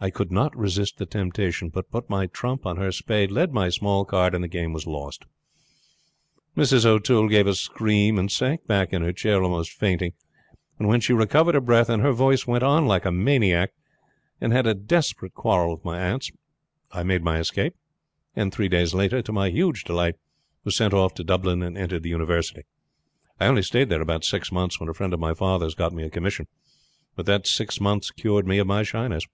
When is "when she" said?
10.86-11.12